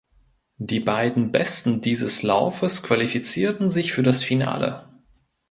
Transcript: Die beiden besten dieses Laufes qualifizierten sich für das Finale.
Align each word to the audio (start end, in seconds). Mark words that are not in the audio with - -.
Die 0.57 0.79
beiden 0.79 1.31
besten 1.31 1.79
dieses 1.79 2.23
Laufes 2.23 2.81
qualifizierten 2.81 3.69
sich 3.69 3.91
für 3.93 4.01
das 4.01 4.23
Finale. 4.23 4.89